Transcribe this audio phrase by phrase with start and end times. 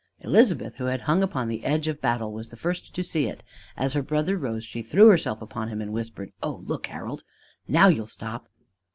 [0.21, 3.43] Elizabeth, who had hung upon the edge of battle, was the first to see it.
[3.77, 7.23] As her brother rose, she threw herself upon him and whispered: "Oh, look, Harold!
[7.67, 8.47] Now you'll stop!"